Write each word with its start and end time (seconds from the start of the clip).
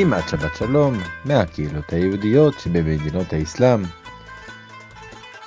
כמעט 0.00 0.28
שבת 0.28 0.56
שלום 0.56 0.94
מהקהילות 1.24 1.92
היהודיות 1.92 2.54
שבמדינות 2.60 3.32
האסלאם. 3.32 3.82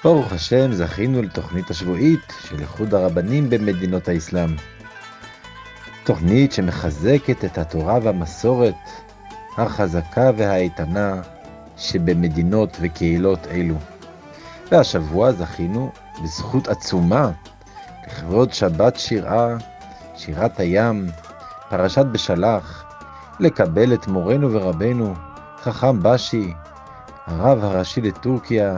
ברוך 0.03 0.31
השם 0.31 0.73
זכינו 0.73 1.21
לתוכנית 1.21 1.69
השבועית 1.69 2.33
של 2.49 2.59
איחוד 2.59 2.93
הרבנים 2.93 3.49
במדינות 3.49 4.07
האסלאם. 4.07 4.55
תוכנית 6.03 6.51
שמחזקת 6.51 7.45
את 7.45 7.57
התורה 7.57 7.99
והמסורת 8.03 8.75
החזקה 9.57 10.31
והאיתנה 10.37 11.21
שבמדינות 11.77 12.77
וקהילות 12.81 13.47
אלו. 13.47 13.75
והשבוע 14.71 15.31
זכינו 15.31 15.91
בזכות 16.23 16.67
עצומה 16.67 17.31
לכבוד 18.07 18.53
שבת 18.53 18.95
שירה, 18.95 19.55
שירת 20.15 20.59
הים, 20.59 21.07
פרשת 21.69 22.05
בשלח, 22.05 22.85
לקבל 23.39 23.93
את 23.93 24.07
מורנו 24.07 24.53
ורבנו, 24.53 25.13
חכם 25.61 26.03
בשי, 26.03 26.53
הרב 27.27 27.63
הראשי 27.63 28.01
לטורקיה, 28.01 28.77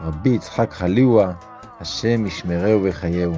רבי 0.00 0.30
יצחק 0.30 0.72
חליווה, 0.72 1.32
השם 1.80 2.26
ישמרהו 2.26 2.80
וחייהו. 2.84 3.34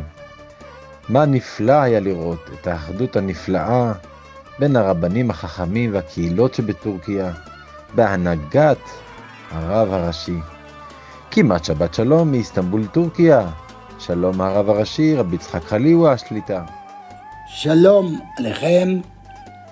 מה 1.13 1.27
נפלא 1.27 1.73
היה 1.73 2.01
לראות 2.01 2.51
את 2.55 2.67
האחדות 2.67 3.17
הנפלאה 3.17 3.93
בין 4.59 4.77
הרבנים 4.77 5.31
החכמים 5.31 5.95
והקהילות 5.95 6.55
שבטורקיה, 6.55 7.33
בהנהגת 7.95 8.79
הרב 9.51 9.93
הראשי. 9.93 10.37
כמעט 11.31 11.65
שבת 11.65 11.95
שלום 11.95 12.31
מאיסטנבול 12.31 12.87
טורקיה. 12.87 13.51
שלום 13.99 14.41
הרב 14.41 14.71
הראשי, 14.71 15.15
רבי 15.17 15.37
יצחק 15.37 15.65
חליווה, 15.65 16.13
השליטה. 16.13 16.65
שלום 17.47 18.21
עליכם, 18.39 19.01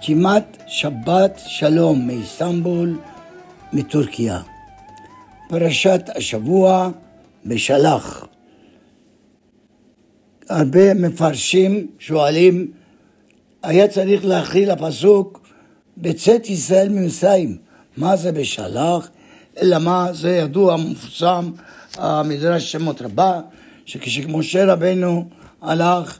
כמעט 0.02 0.56
שבת 0.66 1.40
שלום 1.46 2.06
מאיסטנבול, 2.06 2.98
מטורקיה. 3.72 4.40
פרשת 5.48 6.02
השבוע 6.16 6.88
בשלח. 7.46 8.29
הרבה 10.50 10.94
מפרשים 10.94 11.86
שואלים, 11.98 12.70
היה 13.62 13.88
צריך 13.88 14.24
להכיל 14.24 14.70
הפסוק 14.70 15.48
בצאת 15.96 16.48
ישראל 16.48 16.88
ממצרים. 16.88 17.56
מה 17.96 18.16
זה 18.16 18.32
בשלח? 18.32 19.10
אלא 19.62 19.78
מה? 19.78 20.12
זה 20.12 20.30
ידוע, 20.30 20.76
מפורסם, 20.76 21.50
המדרש 21.96 22.72
שמות 22.72 23.02
רבה, 23.02 23.40
שכשמשה 23.86 24.72
רבנו 24.72 25.28
הלך 25.62 26.18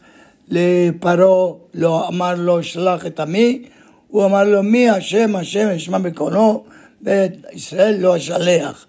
לפרעה, 0.48 1.54
לא 1.74 2.08
אמר 2.08 2.34
לו 2.34 2.62
שלח 2.62 3.06
את 3.06 3.20
עמי, 3.20 3.62
הוא 4.08 4.24
אמר 4.24 4.44
לו 4.44 4.62
מי 4.62 4.90
השם 4.90 5.36
השם 5.36 5.68
ישמע 5.74 5.98
בקונו 5.98 6.64
וישראל 7.02 7.96
לא 8.00 8.16
אשלח. 8.16 8.86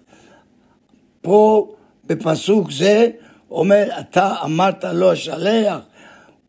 פה 1.22 1.72
בפסוק 2.06 2.72
זה 2.72 3.10
אומר 3.52 3.88
אתה 4.00 4.34
אמרת 4.44 4.84
לא 4.84 5.12
אשלח, 5.12 5.78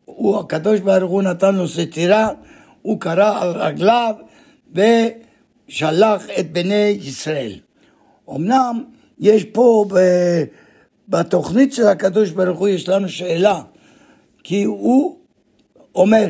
הוא 0.04 0.40
הקדוש 0.40 0.80
ברוך 0.80 1.10
הוא 1.10 1.22
נתן 1.22 1.54
לו 1.54 1.68
סטירה, 1.68 2.28
הוא 2.82 3.00
קרא 3.00 3.42
על 3.42 3.50
רגליו 3.50 4.14
ושלח 4.72 6.22
את 6.38 6.52
בני 6.52 6.98
ישראל. 7.02 7.52
אמנם 8.30 8.84
יש 9.18 9.44
פה 9.44 9.84
בתוכנית 11.08 11.72
של 11.72 11.86
הקדוש 11.86 12.30
ברוך 12.30 12.58
הוא 12.58 12.68
יש 12.68 12.88
לנו 12.88 13.08
שאלה 13.08 13.62
כי 14.44 14.64
הוא 14.64 15.18
אומר, 15.94 16.28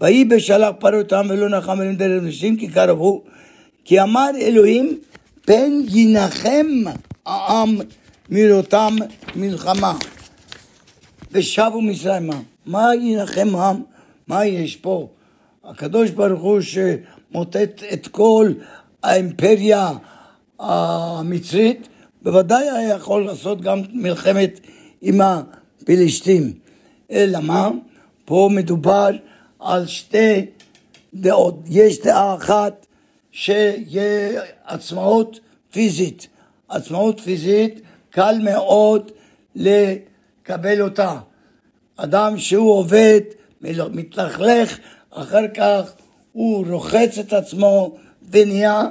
ויהי 0.00 0.24
בשלח 0.24 0.70
פרעה 0.80 0.98
אותם 0.98 1.26
ולא 1.28 1.48
נחם 1.58 1.80
אליהם 1.80 1.96
דרך 1.96 2.22
נשים 2.22 2.56
כי 2.56 2.68
קרבו, 2.68 3.22
כי 3.84 4.02
אמר 4.02 4.30
אלוהים 4.40 4.98
פן 5.44 5.72
ינחם 5.88 6.66
העם 7.26 7.78
מראותם 8.30 8.96
מלחמה 9.36 9.94
ושבו 11.34 11.80
מצרימה. 11.80 12.40
מה 12.66 12.94
ינחם 12.94 13.56
העם? 13.56 13.82
מה 14.26 14.46
יש 14.46 14.76
פה? 14.76 15.08
הקדוש 15.64 16.10
ברוך 16.10 16.42
הוא 16.42 16.60
שמוטט 16.60 17.82
את 17.92 18.06
כל 18.08 18.52
האימפריה 19.02 19.92
המצרית, 20.58 21.88
בוודאי 22.22 22.70
היה 22.70 22.94
יכול 22.96 23.26
לעשות 23.26 23.60
גם 23.60 23.80
מלחמת 23.92 24.60
עם 25.02 25.20
הפלישתים. 25.20 26.52
אלא 27.10 27.40
מה? 27.40 27.70
פה 28.24 28.48
מדובר 28.52 29.10
על 29.60 29.86
שתי 29.86 30.46
דעות. 31.14 31.54
יש 31.66 32.00
דעה 32.00 32.34
אחת 32.34 32.86
שיהיה 33.30 34.42
עצמאות 34.64 35.40
פיזית. 35.70 36.28
עצמאות 36.68 37.20
פיזית 37.20 37.80
קל 38.10 38.36
מאוד 38.42 39.10
לקבל 40.44 40.82
אותה. 40.82 41.18
אדם 41.96 42.38
שהוא 42.38 42.72
עובד, 42.72 43.20
מתלכלך, 43.60 44.78
אחר 45.10 45.48
כך 45.54 45.92
הוא 46.32 46.66
רוחץ 46.70 47.18
את 47.18 47.32
עצמו 47.32 47.96
ונהיה 48.30 48.82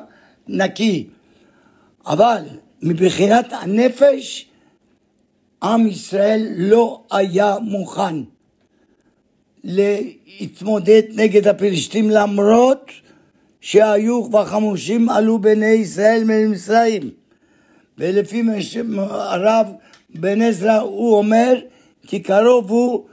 נקי. 0.48 1.08
אבל 2.06 2.44
מבחינת 2.82 3.54
הנפש 3.54 4.46
עם 5.64 5.88
ישראל 5.88 6.48
לא 6.58 7.04
היה 7.12 7.56
מוכן 7.62 8.16
להתמודד 9.64 11.02
נגד 11.16 11.48
הפלישתים 11.48 12.10
למרות 12.10 12.92
שהיו 13.62 14.24
כבר 14.24 14.46
חמושים 14.46 15.10
עלו 15.10 15.40
בני 15.40 15.66
ישראל 15.66 16.24
ממצרים 16.24 17.10
ולפי 17.98 18.44
הרב 19.00 19.68
בן 20.16 20.42
עזרא 20.42 20.80
הוא 20.80 21.18
אומר 21.18 21.56
כי 22.08 22.20
קרוב 22.20 22.70
הוא 22.70 23.06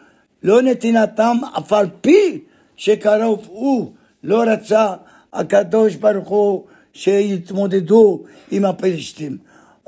לא 0.42 0.62
נתינתם 0.62 1.36
אף 1.58 1.72
על 1.72 1.86
פי 2.00 2.40
שקרוב 2.76 3.48
הוא 3.48 3.92
לא 4.24 4.42
רצה 4.42 4.94
הקדוש 5.32 5.94
ברוך 5.94 6.28
הוא 6.28 6.64
שיתמודדו 6.92 8.22
עם 8.50 8.64
הפלישתים. 8.64 9.38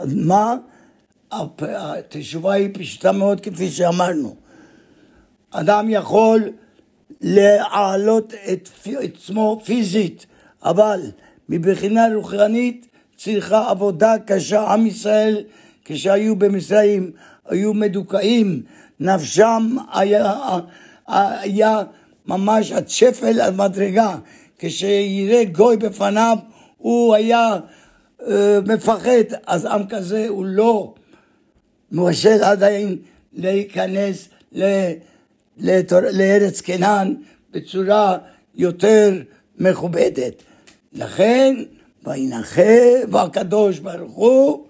מה? 0.06 0.56
התשובה 1.30 2.52
היא 2.52 2.68
פשוטה 2.72 3.12
מאוד 3.12 3.40
כפי 3.40 3.70
שאמרנו. 3.70 4.36
אדם 5.50 5.86
יכול 5.90 6.50
להעלות 7.20 8.34
את 8.52 8.68
עצמו 9.00 9.60
פיזית, 9.64 10.26
אבל 10.62 11.00
מבחינה 11.48 12.06
רוחנית 12.14 12.86
צריכה 13.16 13.70
עבודה 13.70 14.14
קשה. 14.26 14.72
עם 14.72 14.86
ישראל, 14.86 15.44
כשהיו 15.84 16.36
במצרים, 16.36 17.10
היו 17.48 17.74
מדוכאים, 17.74 18.62
נפשם 19.00 19.76
היה, 19.92 20.34
היה 21.08 21.82
ממש 22.26 22.72
עד 22.72 22.88
שפל, 22.88 23.40
עד 23.40 23.56
מדרגה. 23.56 24.16
כשיראה 24.58 25.44
גוי 25.44 25.76
בפניו, 25.76 26.38
הוא 26.78 27.14
היה 27.14 27.58
אה, 28.28 28.58
מפחד, 28.66 29.24
אז 29.46 29.64
עם 29.64 29.86
כזה 29.88 30.28
הוא 30.28 30.44
לא 30.46 30.94
מואשל 31.92 32.44
עדיין 32.44 32.96
להיכנס 33.32 34.28
לארץ 36.12 36.60
כנען 36.60 37.14
בצורה 37.50 38.18
יותר 38.54 39.22
מכובדת. 39.58 40.42
לכן, 40.92 41.54
וינחה 42.04 42.62
הקדוש 43.12 43.78
ברוך 43.78 44.14
הוא 44.14 44.66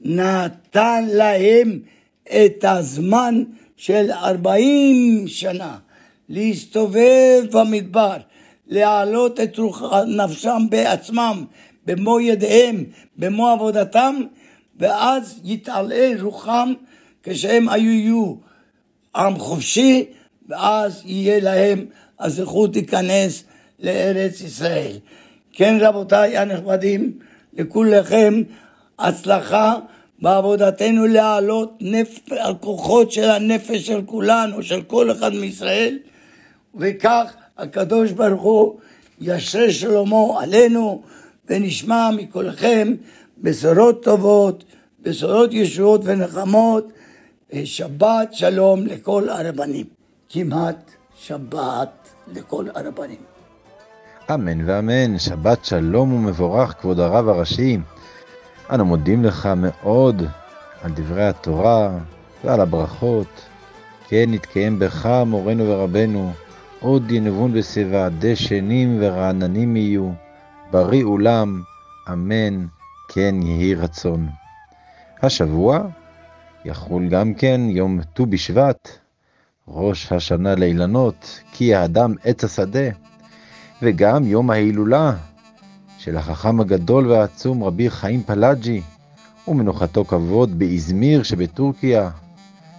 נתן 0.00 1.04
להם 1.08 1.78
את 2.24 2.64
הזמן 2.64 3.42
של 3.76 4.10
ארבעים 4.10 5.24
שנה 5.28 5.76
להסתובב 6.28 7.44
במדבר, 7.52 8.16
להעלות 8.66 9.40
את 9.40 9.58
רוח 9.58 9.82
נפשם 10.06 10.62
בעצמם, 10.70 11.44
במו 11.86 12.20
ידיהם, 12.20 12.84
במו 13.16 13.48
עבודתם, 13.48 14.16
ואז 14.78 15.40
יתעלה 15.44 16.10
רוחם 16.20 16.72
כשהם 17.22 17.68
היו 17.68 17.90
יהיו 17.90 18.34
עם 19.16 19.38
חופשי, 19.38 20.04
ואז 20.48 21.02
יהיה 21.04 21.40
להם 21.40 21.86
הזכות 22.20 22.76
להיכנס 22.76 23.44
לארץ 23.80 24.40
ישראל. 24.40 24.98
כן 25.52 25.76
רבותיי 25.80 26.38
הנכבדים, 26.38 27.18
לכולכם 27.52 28.42
הצלחה 28.98 29.74
בעבודתנו 30.22 31.06
להעלות 31.06 31.78
נפ... 31.80 32.20
הכוחות 32.32 33.12
של 33.12 33.30
הנפש 33.30 33.86
של 33.86 34.02
כולנו, 34.06 34.62
של 34.62 34.82
כל 34.82 35.10
אחד 35.10 35.34
מישראל, 35.34 35.98
וכך 36.74 37.34
הקדוש 37.58 38.12
ברוך 38.12 38.42
הוא 38.42 38.78
ישרה 39.20 39.70
שלמה 39.70 40.42
עלינו, 40.42 41.02
ונשמע 41.48 42.10
מכולכם 42.10 42.94
בשורות 43.38 44.04
טובות, 44.04 44.64
בשורות 45.02 45.52
ישועות 45.52 46.00
ונחמות, 46.04 46.92
שבת 47.64 48.34
שלום 48.34 48.86
לכל 48.86 49.28
הרבנים. 49.28 49.86
כמעט 50.28 50.90
שבת 51.16 52.08
לכל 52.34 52.66
הרבנים. 52.74 53.20
אמן 54.34 54.68
ואמן, 54.68 55.18
שבת 55.18 55.64
שלום 55.64 56.12
ומבורך 56.12 56.74
כבוד 56.80 57.00
הרב 57.00 57.28
הראשי. 57.28 57.78
אנו 58.70 58.84
מודים 58.84 59.24
לך 59.24 59.48
מאוד 59.56 60.22
על 60.82 60.92
דברי 60.94 61.28
התורה 61.28 61.98
ועל 62.44 62.60
הברכות. 62.60 63.48
כן 64.08 64.24
נתקיים 64.28 64.78
בך 64.78 65.22
מורנו 65.26 65.68
ורבנו, 65.68 66.32
עוד 66.80 67.10
ינבון 67.10 67.52
בשיבה, 67.52 68.08
דשנים 68.18 68.96
ורעננים 69.00 69.76
יהיו, 69.76 70.10
בריא 70.70 71.04
אולם, 71.04 71.62
אמן, 72.12 72.66
כן 73.08 73.34
יהי 73.42 73.74
רצון. 73.74 74.28
השבוע 75.22 75.78
יחול 76.64 77.08
גם 77.08 77.34
כן 77.34 77.60
יום 77.68 78.00
ט"ו 78.14 78.26
בשבט, 78.26 78.98
ראש 79.68 80.12
השנה 80.12 80.54
לאילנות, 80.54 81.40
כי 81.52 81.74
האדם 81.74 82.14
עץ 82.24 82.44
השדה, 82.44 82.88
וגם 83.82 84.24
יום 84.24 84.50
ההילולה 84.50 85.12
של 86.06 86.16
החכם 86.16 86.60
הגדול 86.60 87.06
והעצום 87.06 87.64
רבי 87.64 87.90
חיים 87.90 88.22
פלאג'י, 88.22 88.80
ומנוחתו 89.48 90.04
כבוד 90.04 90.58
באזמיר 90.58 91.22
שבטורקיה, 91.22 92.10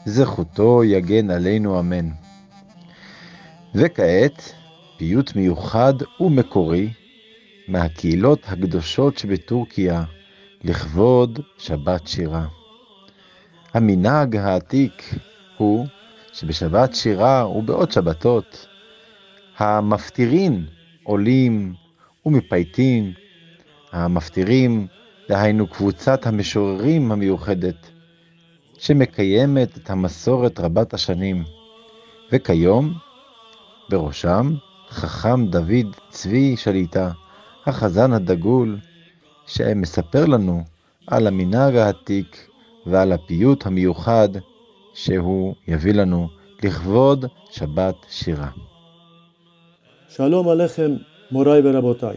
זכותו 0.06 0.84
יגן 0.84 1.30
עלינו 1.30 1.80
אמן. 1.80 2.10
וכעת, 3.76 4.54
פיוט 4.98 5.36
מיוחד 5.36 5.94
ומקורי 6.20 6.90
מהקהילות 7.68 8.40
הקדושות 8.48 9.18
שבטורקיה 9.18 10.04
לכבוד 10.64 11.40
שבת 11.58 12.08
שירה. 12.08 12.46
המנהג 13.74 14.36
העתיק 14.36 15.16
הוא 15.58 15.88
שבשבת 16.34 16.96
שירה 16.96 17.50
ובעוד 17.50 17.92
שבתות 17.92 18.68
המפטירין 19.58 20.66
עולים 21.04 21.74
ומפייטים, 22.28 23.14
המפטירים, 23.92 24.88
דהיינו 25.30 25.68
קבוצת 25.68 26.28
המשוררים 26.28 27.12
המיוחדת, 27.12 27.90
שמקיימת 28.78 29.78
את 29.78 29.90
המסורת 29.90 30.60
רבת 30.60 30.94
השנים, 30.94 31.44
וכיום 32.32 32.94
בראשם 33.90 34.54
חכם 34.90 35.48
דוד 35.48 35.96
צבי 36.10 36.58
שליטה, 36.58 37.12
החזן 37.66 38.14
הדגול, 38.14 38.80
שמספר 39.46 40.26
לנו 40.26 40.64
על 41.08 41.28
המנהג 41.28 41.76
העתיק 41.76 42.48
ועל 42.86 43.12
הפיוט 43.12 43.66
המיוחד 43.66 44.30
שהוא 44.94 45.56
יביא 45.68 45.94
לנו 45.94 46.28
לכבוד 46.64 47.26
שבת 47.52 47.96
שירה. 48.10 48.50
שלום 50.10 50.50
עליכם, 50.50 50.92
מוריי 51.32 51.62
ורבותיי. 51.64 52.16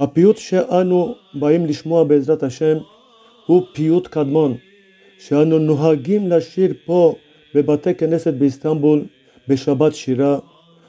הפיוט 0.00 0.36
שאנו 0.36 1.14
באים 1.34 1.66
לשמוע 1.66 2.04
בעזרת 2.04 2.42
השם 2.42 2.76
הוא 3.46 3.62
פיוט 3.72 4.06
קדמון, 4.06 4.56
שאנו 5.18 5.58
נוהגים 5.58 6.28
לשיר 6.28 6.74
פה 6.84 7.14
בבתי 7.54 7.94
כנסת 7.94 8.34
באיסטנבול 8.34 9.04
בשבת 9.48 9.94
שירה, 9.94 10.38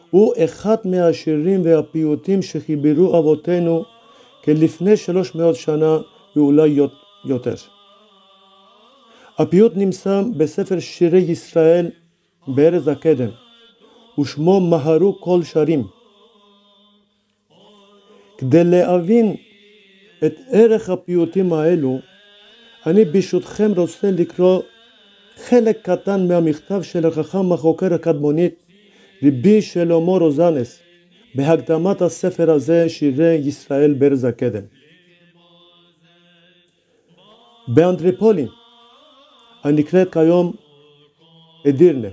הוא 0.10 0.34
אחד 0.44 0.76
מהשירים 0.86 1.62
והפיוטים 1.66 2.42
שחיברו 2.42 3.20
אבותינו 3.20 3.84
כלפני 4.44 4.98
שלוש 4.98 5.36
מאות 5.36 5.56
שנה 5.56 5.98
ואולי 6.36 6.80
יותר. 7.26 7.56
הפיוט 9.38 9.72
נמצא 9.76 10.22
בספר 10.38 10.80
שירי 10.80 11.22
ישראל 11.22 11.90
בארץ 12.48 12.88
הקדם, 12.88 13.30
ושמו 14.20 14.60
מהרו 14.60 15.22
כל 15.22 15.44
שרים. 15.44 15.84
כדי 18.44 18.64
להבין 18.64 19.36
את 20.26 20.36
ערך 20.52 20.90
הפיוטים 20.90 21.54
האלו, 21.54 22.00
אני 22.86 23.06
ברשותכם 23.06 23.72
רוצה 23.76 24.12
לקרוא 24.12 24.62
חלק 25.36 25.78
קטן 25.82 26.28
מהמכתב 26.28 26.82
של 26.82 27.06
החכם 27.06 27.52
החוקר 27.52 27.94
הקדמונית 27.94 28.56
רבי 29.24 29.62
שלמה 29.62 30.12
רוזנס 30.12 30.80
בהקדמת 31.36 32.02
הספר 32.02 32.52
הזה 32.52 32.90
שירי 32.90 33.34
ישראל 33.34 33.94
בארץ 33.94 34.24
הקדם. 34.24 34.66
באנדריפולין 37.68 38.48
הנקראת 39.64 40.14
כיום 40.14 40.54
אדירנה. 41.70 42.08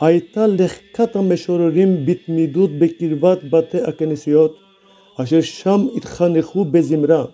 הייתה 0.00 0.46
לחכת 0.46 1.16
המשוררים 1.16 2.06
בתמידות 2.06 2.70
בקרבת 2.78 3.44
בתי 3.44 3.82
הכנסיות, 3.82 4.61
אשר 5.16 5.40
שם 5.40 5.86
התחנכו 5.96 6.64
בזמרה, 6.64 7.24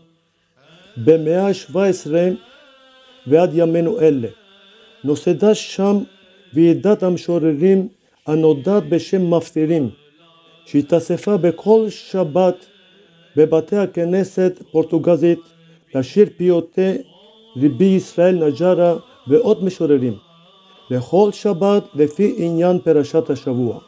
במאה 0.97 1.47
ה-17 1.47 2.11
ועד 3.27 3.51
ימינו 3.55 4.01
אלה. 4.01 4.29
נוסדה 5.05 5.55
שם 5.55 5.99
ועידת 6.55 7.03
המשוררים 7.03 7.89
הנודעת 8.27 8.89
בשם 8.89 9.35
מפטירים, 9.35 9.91
שהתאספה 10.67 11.37
בכל 11.37 11.87
שבת 11.89 12.67
בבתי 13.37 13.77
הכנסת 13.77 14.63
פורטוגזית 14.73 15.41
לשיר 15.95 16.29
פיוטי 16.37 16.93
רבי 17.57 17.85
ישראל 17.85 18.49
נג'רה 18.49 18.97
ועוד 19.29 19.65
משוררים, 19.65 20.17
לכל 20.91 21.33
שבת 21.33 21.85
לפי 21.95 22.35
עניין 22.39 22.79
פרשת 22.79 23.31
השבוע. 23.31 23.88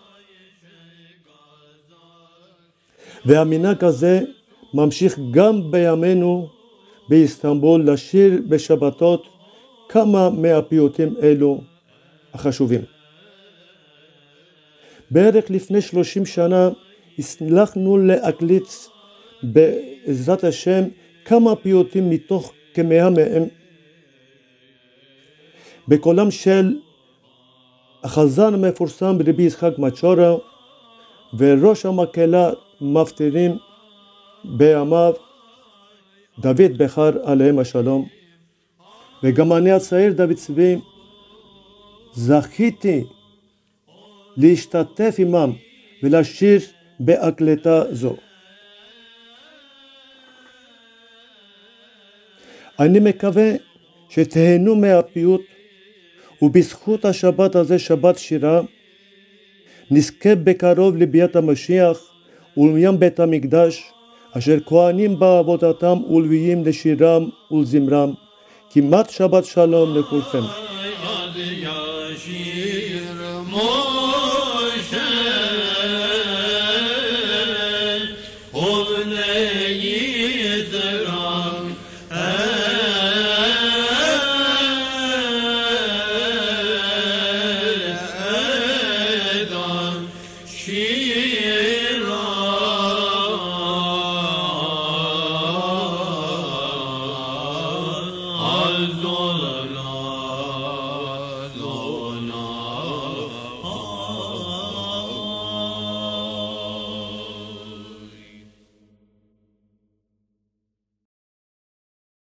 והמנהג 3.24 3.84
הזה 3.84 4.20
ממשיך 4.74 5.18
גם 5.30 5.70
בימינו 5.70 6.48
באיסטנבול 7.08 7.90
לשיר 7.90 8.42
בשבתות 8.48 9.28
כמה 9.88 10.30
מהפיוטים 10.30 11.14
אלו 11.22 11.60
החשובים. 12.34 12.80
בערך 15.10 15.50
לפני 15.50 15.80
שלושים 15.80 16.26
שנה 16.26 16.68
הצלחנו 17.18 17.98
להקליט 17.98 18.68
בעזרת 19.42 20.44
השם 20.44 20.84
כמה 21.24 21.56
פיוטים 21.56 22.10
מתוך 22.10 22.52
כמאה 22.74 23.10
מהם 23.10 23.42
בקולם 25.88 26.30
של 26.30 26.76
החזן 28.02 28.54
המפורסם 28.54 29.16
רבי 29.26 29.42
יצחק 29.42 29.72
מצ'ורה 29.78 30.34
וראש 31.38 31.86
המקהלה 31.86 32.50
מפטירים 32.80 33.56
בימיו 34.44 35.12
דוד 36.38 36.78
בכר 36.78 37.10
עליהם 37.24 37.58
השלום 37.58 38.08
וגם 39.22 39.52
אני 39.52 39.72
הצעיר 39.72 40.12
דוד 40.12 40.32
צבי 40.32 40.76
זכיתי 42.12 43.04
להשתתף 44.36 45.14
עמם 45.18 45.52
ולשיר 46.02 46.60
בהקלטה 47.00 47.94
זו. 47.94 48.16
אני 52.80 53.00
מקווה 53.00 53.52
שתהנו 54.08 54.76
מהפיוט 54.76 55.40
ובזכות 56.42 57.04
השבת 57.04 57.54
הזה, 57.54 57.78
שבת 57.78 58.18
שירה, 58.18 58.60
נזכה 59.90 60.34
בקרוב 60.34 60.96
לביאת 60.96 61.36
המשיח 61.36 62.09
ולמיים 62.56 62.98
בית 63.00 63.20
המקדש, 63.20 63.82
אשר 64.38 64.56
כהנים 64.66 65.18
בעבודתם 65.18 65.98
ולוויים 66.10 66.64
לשירם 66.64 67.28
ולזמרם. 67.50 68.12
כמעט 68.70 69.10
שבת 69.10 69.44
שלום 69.44 69.98
לכולכם. 69.98 70.42